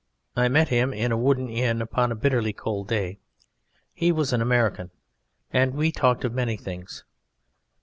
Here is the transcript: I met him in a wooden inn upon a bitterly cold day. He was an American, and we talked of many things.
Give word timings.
I 0.35 0.47
met 0.47 0.69
him 0.69 0.93
in 0.95 1.11
a 1.11 1.15
wooden 1.15 1.47
inn 1.47 1.79
upon 1.79 2.11
a 2.11 2.15
bitterly 2.15 2.53
cold 2.53 2.87
day. 2.87 3.19
He 3.93 4.11
was 4.11 4.33
an 4.33 4.41
American, 4.41 4.89
and 5.53 5.75
we 5.75 5.91
talked 5.91 6.23
of 6.25 6.33
many 6.33 6.57
things. 6.57 7.03